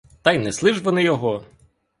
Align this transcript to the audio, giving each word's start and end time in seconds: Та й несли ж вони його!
Та 0.21 0.31
й 0.33 0.39
несли 0.39 0.73
ж 0.73 0.83
вони 0.83 1.03
його! 1.03 1.43